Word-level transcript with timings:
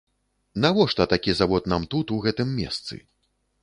Навошта 0.65 1.07
такі 1.13 1.31
завод 1.43 1.71
нам 1.75 1.87
тут, 1.95 2.17
у 2.19 2.21
гэтым 2.27 2.47
месцы? 2.61 2.95